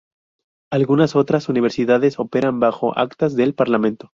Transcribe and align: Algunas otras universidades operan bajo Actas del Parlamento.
Algunas 0.71 1.15
otras 1.15 1.47
universidades 1.47 2.17
operan 2.17 2.59
bajo 2.59 2.97
Actas 2.97 3.35
del 3.35 3.53
Parlamento. 3.53 4.09